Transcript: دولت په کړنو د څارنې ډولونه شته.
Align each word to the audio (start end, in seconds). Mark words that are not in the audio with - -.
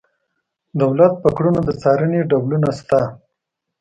دولت 0.81 1.13
په 1.23 1.29
کړنو 1.37 1.59
د 1.67 1.69
څارنې 1.81 2.21
ډولونه 2.29 2.69
شته. 2.79 3.01